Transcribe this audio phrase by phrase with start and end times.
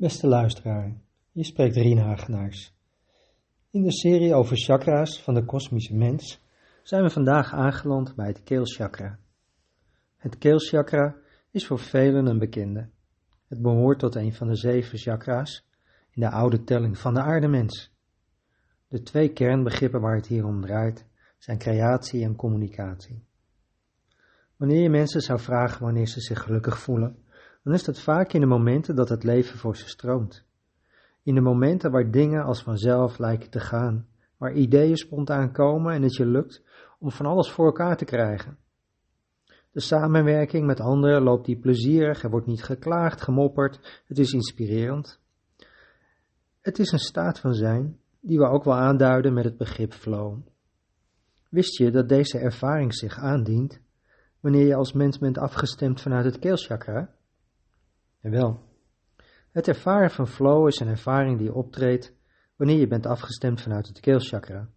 [0.00, 0.96] Beste luisteraar,
[1.32, 2.74] hier spreekt Rien Hagenaars.
[3.70, 6.40] In de serie over chakra's van de kosmische mens
[6.82, 9.18] zijn we vandaag aangeland bij het keelchakra.
[10.16, 11.16] Het keelchakra
[11.50, 12.88] is voor velen een bekende.
[13.48, 15.66] Het behoort tot een van de zeven chakra's
[16.10, 17.92] in de oude telling van de aardemens.
[18.88, 21.06] De twee kernbegrippen waar het hier om draait
[21.38, 23.24] zijn creatie en communicatie.
[24.56, 27.16] Wanneer je mensen zou vragen wanneer ze zich gelukkig voelen,
[27.62, 30.44] dan is dat vaak in de momenten dat het leven voor ze stroomt.
[31.22, 34.06] In de momenten waar dingen als vanzelf lijken te gaan,
[34.36, 36.62] waar ideeën spontaan komen en het je lukt
[36.98, 38.58] om van alles voor elkaar te krijgen.
[39.72, 45.20] De samenwerking met anderen loopt die plezierig, er wordt niet geklaagd, gemopperd, het is inspirerend.
[46.60, 50.38] Het is een staat van zijn die we ook wel aanduiden met het begrip flow.
[51.48, 53.80] Wist je dat deze ervaring zich aandient
[54.40, 57.14] wanneer je als mens bent afgestemd vanuit het keelchakra?
[58.20, 58.60] Jawel.
[59.50, 62.14] Het ervaren van flow is een ervaring die optreedt
[62.56, 64.68] wanneer je bent afgestemd vanuit het keelchakra.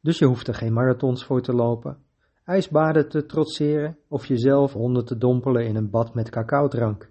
[0.00, 2.04] Dus je hoeft er geen marathons voor te lopen,
[2.44, 7.10] ijsbaden te trotseren of jezelf honden te dompelen in een bad met cacaodrank.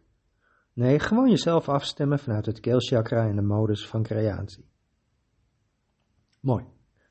[0.73, 4.65] Nee, gewoon jezelf afstemmen vanuit het keelchakra en de modus van creatie.
[6.39, 6.65] Mooi,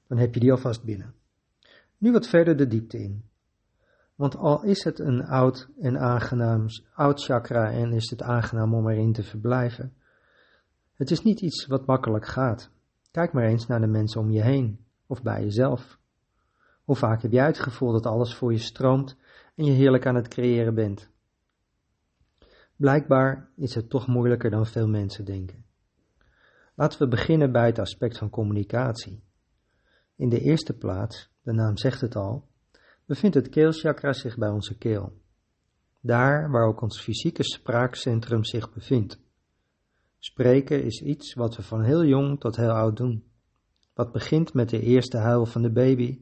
[0.06, 1.14] dan heb je die alvast binnen.
[1.98, 3.29] Nu wat verder de diepte in.
[4.20, 8.88] Want al is het een oud en aangenaam oud chakra en is het aangenaam om
[8.88, 9.94] erin te verblijven,
[10.94, 12.70] het is niet iets wat makkelijk gaat.
[13.10, 15.98] Kijk maar eens naar de mensen om je heen of bij jezelf.
[16.84, 19.16] Hoe vaak heb jij het gevoel dat alles voor je stroomt
[19.54, 21.10] en je heerlijk aan het creëren bent?
[22.76, 25.64] Blijkbaar is het toch moeilijker dan veel mensen denken.
[26.74, 29.22] Laten we beginnen bij het aspect van communicatie.
[30.16, 32.48] In de eerste plaats, de naam zegt het al,
[33.10, 35.12] bevindt het keelchakra zich bij onze keel.
[36.00, 39.20] Daar waar ook ons fysieke spraakcentrum zich bevindt.
[40.18, 43.24] Spreken is iets wat we van heel jong tot heel oud doen.
[43.94, 46.20] Wat begint met de eerste huil van de baby,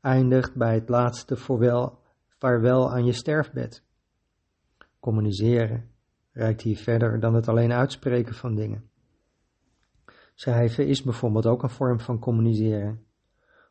[0.00, 1.98] eindigt bij het laatste voorwel,
[2.38, 3.84] vaarwel aan je sterfbed.
[5.00, 5.90] Communiceren
[6.32, 8.90] reikt hier verder dan het alleen uitspreken van dingen.
[10.34, 13.08] Schrijven is bijvoorbeeld ook een vorm van communiceren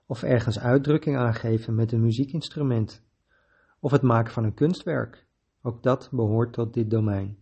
[0.10, 3.04] of ergens uitdrukking aangeven met een muziekinstrument,
[3.80, 5.26] of het maken van een kunstwerk.
[5.62, 7.38] Ook dat behoort tot dit domein.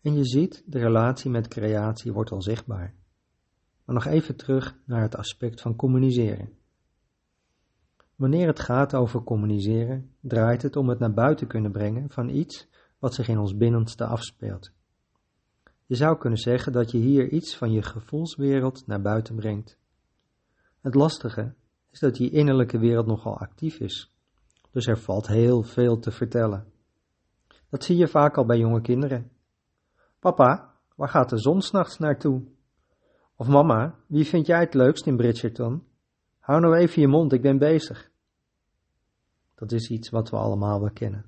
[0.00, 2.94] En je ziet, de relatie met creatie wordt al zichtbaar.
[3.84, 6.52] Maar nog even terug naar het aspect van communiceren.
[8.14, 12.68] Wanneer het gaat over communiceren, draait het om het naar buiten kunnen brengen van iets
[12.98, 14.72] wat zich in ons binnenste afspeelt.
[15.86, 19.78] Je zou kunnen zeggen dat je hier iets van je gevoelswereld naar buiten brengt.
[20.88, 21.54] Het lastige
[21.90, 24.14] is dat die innerlijke wereld nogal actief is.
[24.70, 26.66] Dus er valt heel veel te vertellen.
[27.70, 29.30] Dat zie je vaak al bij jonge kinderen.
[30.18, 32.42] Papa, waar gaat de zon s'nachts naartoe?
[33.36, 35.82] Of mama, wie vind jij het leukst in Bridgerton?
[36.38, 38.10] Hou nou even je mond, ik ben bezig.
[39.54, 41.24] Dat is iets wat we allemaal wel kennen.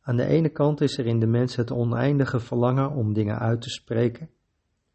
[0.00, 3.60] Aan de ene kant is er in de mens het oneindige verlangen om dingen uit
[3.60, 4.30] te spreken,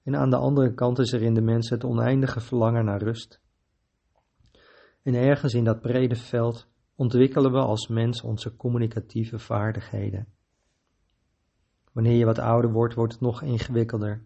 [0.04, 3.46] en aan de andere kant is er in de mens het oneindige verlangen naar rust.
[5.08, 10.28] En ergens in dat brede veld ontwikkelen we als mens onze communicatieve vaardigheden.
[11.92, 14.26] Wanneer je wat ouder wordt, wordt het nog ingewikkelder.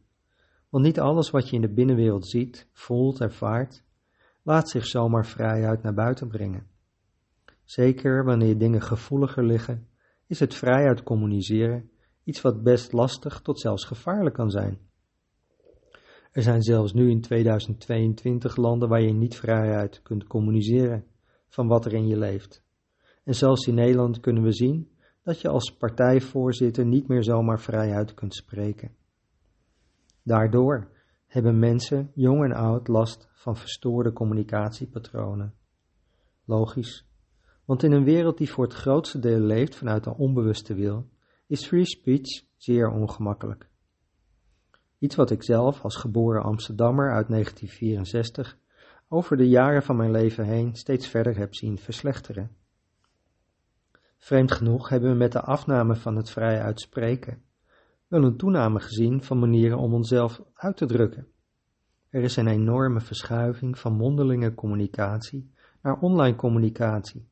[0.69, 3.83] Want niet alles wat je in de binnenwereld ziet, voelt, ervaart,
[4.43, 6.67] laat zich zomaar vrijuit naar buiten brengen.
[7.63, 9.87] Zeker wanneer dingen gevoeliger liggen,
[10.27, 11.89] is het vrijuit communiceren
[12.23, 14.90] iets wat best lastig tot zelfs gevaarlijk kan zijn.
[16.31, 21.05] Er zijn zelfs nu in 2022 landen waar je niet vrijuit kunt communiceren
[21.47, 22.63] van wat er in je leeft.
[23.23, 24.91] En zelfs in Nederland kunnen we zien
[25.23, 28.95] dat je als partijvoorzitter niet meer zomaar vrijuit kunt spreken.
[30.23, 30.89] Daardoor
[31.27, 35.53] hebben mensen, jong en oud, last van verstoorde communicatiepatronen.
[36.45, 37.05] Logisch,
[37.65, 41.09] want in een wereld die voor het grootste deel leeft vanuit een onbewuste wil,
[41.47, 43.70] is free speech zeer ongemakkelijk.
[45.01, 48.57] Iets wat ik zelf als geboren Amsterdammer uit 1964
[49.07, 52.51] over de jaren van mijn leven heen steeds verder heb zien verslechteren.
[54.17, 57.41] Vreemd genoeg hebben we met de afname van het vrij uitspreken
[58.07, 61.27] wel een toename gezien van manieren om onszelf uit te drukken.
[62.09, 65.51] Er is een enorme verschuiving van mondelinge communicatie
[65.81, 67.27] naar online communicatie.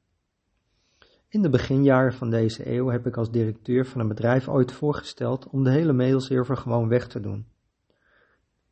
[1.28, 5.50] In de beginjaren van deze eeuw heb ik als directeur van een bedrijf ooit voorgesteld
[5.50, 7.48] om de hele mailserver gewoon weg te doen.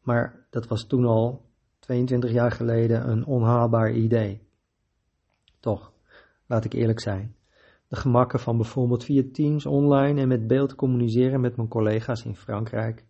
[0.08, 1.46] Maar dat was toen al
[1.80, 4.42] 22 jaar geleden een onhaalbaar idee.
[5.60, 5.94] Toch,
[6.46, 7.36] laat ik eerlijk zijn.
[7.88, 12.36] De gemakken van bijvoorbeeld via Teams online en met beeld communiceren met mijn collega's in
[12.36, 13.06] Frankrijk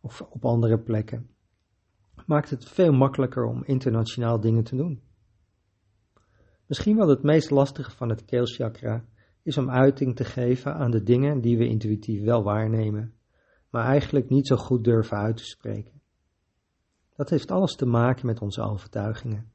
[0.00, 1.30] of op andere plekken,
[2.26, 5.02] maakt het veel makkelijker om internationaal dingen te doen.
[6.66, 9.04] Misschien wel het meest lastige van het keelchakra
[9.42, 13.14] is om uiting te geven aan de dingen die we intuïtief wel waarnemen,
[13.70, 15.97] maar eigenlijk niet zo goed durven uit te spreken.
[17.18, 19.52] Dat heeft alles te maken met onze overtuigingen.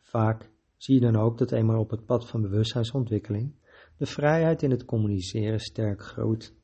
[0.00, 3.54] Vaak zie je dan ook dat eenmaal op het pad van bewustzijnsontwikkeling
[3.96, 6.54] de vrijheid in het communiceren sterk groeit.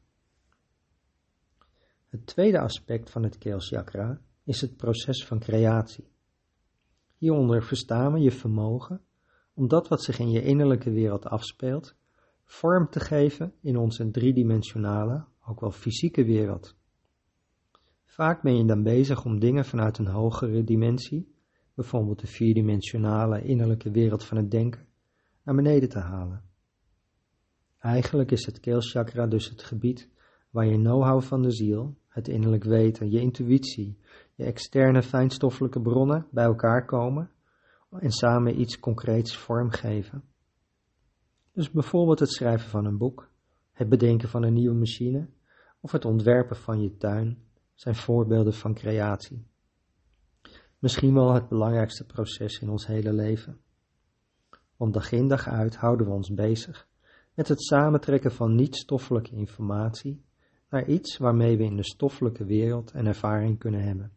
[2.09, 6.09] Het tweede aspect van het keelchakra is het proces van creatie.
[7.17, 9.01] Hieronder verstaan we je vermogen
[9.55, 11.95] om dat wat zich in je innerlijke wereld afspeelt,
[12.45, 16.77] vorm te geven in onze driedimensionale, ook wel fysieke wereld.
[18.15, 21.35] Vaak ben je dan bezig om dingen vanuit een hogere dimensie,
[21.75, 24.87] bijvoorbeeld de vierdimensionale innerlijke wereld van het denken,
[25.43, 26.43] naar beneden te halen.
[27.79, 30.11] Eigenlijk is het keelchakra dus het gebied
[30.51, 33.99] waar je know-how van de ziel, het innerlijk weten, je intuïtie,
[34.35, 37.31] je externe fijnstoffelijke bronnen bij elkaar komen
[37.91, 40.23] en samen iets concreets vormgeven.
[41.53, 43.31] Dus bijvoorbeeld het schrijven van een boek,
[43.73, 45.29] het bedenken van een nieuwe machine
[45.81, 47.43] of het ontwerpen van je tuin
[47.75, 49.47] zijn voorbeelden van creatie.
[50.79, 53.61] Misschien wel het belangrijkste proces in ons hele leven.
[54.77, 56.89] Want dag in dag uit houden we ons bezig
[57.35, 60.25] met het samentrekken van niet-stoffelijke informatie
[60.69, 64.13] naar iets waarmee we in de stoffelijke wereld een ervaring kunnen hebben.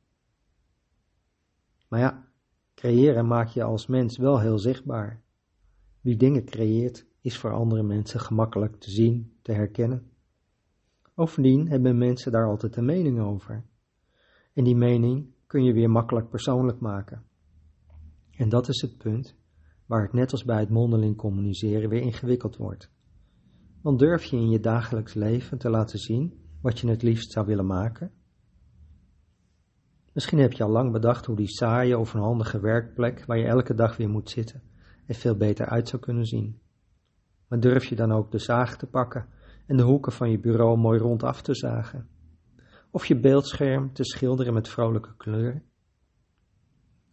[1.87, 2.27] Maar ja,
[2.75, 5.21] creëren maak je als mens wel heel zichtbaar.
[6.01, 10.11] Wie dingen creëert, is voor andere mensen gemakkelijk te zien, te herkennen.
[11.17, 13.63] Bovendien hebben mensen daar altijd een mening over.
[14.53, 17.23] En die mening kun je weer makkelijk persoonlijk maken.
[18.31, 19.35] En dat is het punt
[19.85, 22.91] waar het net als bij het mondeling communiceren weer ingewikkeld wordt.
[23.81, 27.45] Want durf je in je dagelijks leven te laten zien wat je het liefst zou
[27.45, 28.11] willen maken?
[30.13, 33.73] Misschien heb je al lang bedacht hoe die saaie of onhandige werkplek waar je elke
[33.73, 34.61] dag weer moet zitten
[35.07, 36.59] er veel beter uit zou kunnen zien.
[37.47, 39.27] Maar durf je dan ook de zaag te pakken
[39.67, 42.09] en de hoeken van je bureau mooi rond af te zagen?
[42.91, 45.63] Of je beeldscherm te schilderen met vrolijke kleuren?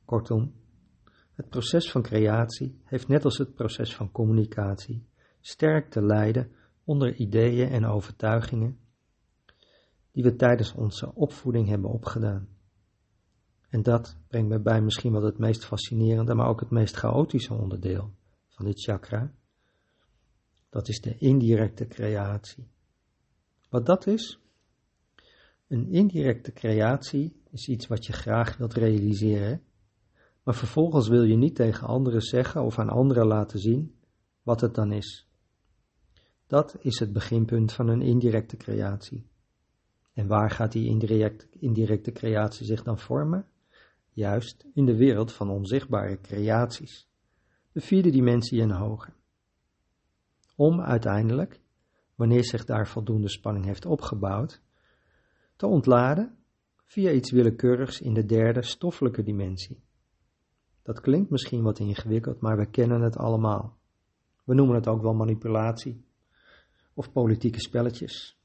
[0.05, 0.55] Kortom,
[1.33, 5.07] het proces van creatie heeft net als het proces van communicatie
[5.41, 6.51] sterk te lijden
[6.85, 8.79] onder ideeën en overtuigingen
[10.13, 12.49] die we tijdens onze opvoeding hebben opgedaan.
[13.69, 17.55] En dat brengt me bij misschien wel het meest fascinerende, maar ook het meest chaotische
[17.55, 18.11] onderdeel
[18.49, 19.33] van dit chakra.
[20.75, 22.69] Dat is de indirecte creatie.
[23.69, 24.41] Wat dat is?
[25.69, 29.63] Een indirecte creatie is iets wat je graag wilt realiseren,
[30.43, 33.95] maar vervolgens wil je niet tegen anderen zeggen of aan anderen laten zien
[34.43, 35.29] wat het dan is.
[36.47, 39.27] Dat is het beginpunt van een indirecte creatie.
[40.13, 40.89] En waar gaat die
[41.59, 43.47] indirecte, creatie zich dan vormen?
[44.13, 47.09] Juist in de wereld van onzichtbare creaties,
[47.73, 49.13] de vierde dimensie en hoger.
[50.55, 51.61] Om uiteindelijk,
[52.15, 54.63] wanneer zich daar voldoende spanning heeft opgebouwd,
[55.57, 56.37] te ontladen
[56.85, 59.83] via iets willekeurigs in de derde stoffelijke dimensie.
[60.83, 63.79] Dat klinkt misschien wat ingewikkeld, maar we kennen het allemaal.
[64.45, 66.05] We noemen het ook wel manipulatie
[66.95, 68.39] of politieke spelletjes.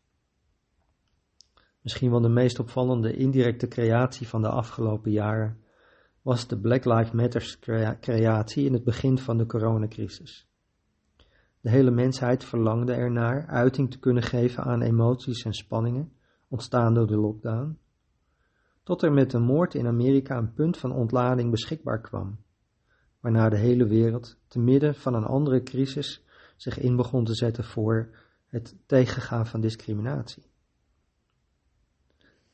[1.82, 5.63] Misschien wel de meest opvallende indirecte creatie van de afgelopen jaren
[6.22, 7.58] was de Black Lives Matter
[8.00, 10.49] creatie in het begin van de coronacrisis.
[11.62, 16.12] De hele mensheid verlangde ernaar uiting te kunnen geven aan emoties en spanningen
[16.48, 17.78] ontstaan door de lockdown,
[18.84, 22.38] tot er met de moord in Amerika een punt van ontlading beschikbaar kwam,
[23.20, 26.24] waarna de hele wereld te midden van een andere crisis
[26.56, 30.44] zich in begon te zetten voor het tegengaan van discriminatie.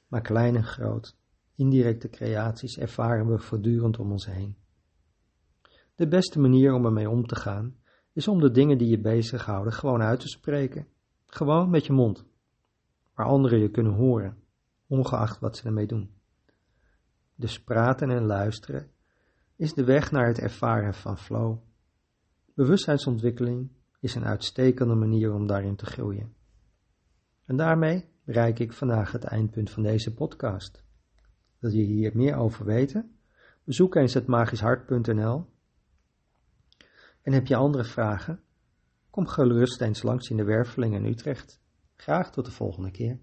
[0.07, 1.17] Maar klein en groot,
[1.55, 4.55] indirecte creaties ervaren we voortdurend om ons heen.
[5.95, 7.75] De beste manier om ermee om te gaan
[8.15, 10.87] is om de dingen die je bezighouden gewoon uit te spreken.
[11.25, 12.25] Gewoon met je mond,
[13.13, 14.37] waar anderen je kunnen horen,
[14.87, 16.09] ongeacht wat ze ermee doen.
[17.35, 18.91] Dus praten en luisteren
[19.55, 21.57] is de weg naar het ervaren van flow.
[22.53, 23.69] Bewustzijnsontwikkeling
[23.99, 26.33] is een uitstekende manier om daarin te groeien.
[27.45, 30.83] En daarmee bereik ik vandaag het eindpunt van deze podcast.
[31.59, 33.17] Wil je hier meer over weten?
[33.63, 35.45] Bezoek eens het magischhart.nl.
[37.25, 38.39] En heb je andere vragen?
[39.09, 41.59] Kom gerust eens langs in de Werveling in Utrecht.
[41.95, 43.19] Graag tot de volgende keer.